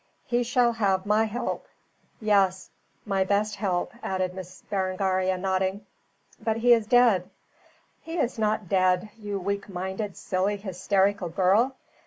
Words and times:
He 0.25 0.41
shall 0.41 0.71
have 0.71 1.05
my 1.05 1.25
help 1.25 1.67
yes, 2.19 2.71
my 3.05 3.23
best 3.23 3.57
help," 3.57 3.93
added 4.01 4.33
Miss 4.33 4.63
Berengaria 4.63 5.37
nodding. 5.37 5.85
"But 6.43 6.57
he 6.57 6.73
is 6.73 6.87
dead." 6.87 7.29
"He 8.01 8.17
is 8.17 8.39
not 8.39 8.67
dead, 8.67 9.11
you 9.15 9.37
weak 9.39 9.69
minded, 9.69 10.17
silly, 10.17 10.57
hysterical 10.57 11.29
girl. 11.29 11.75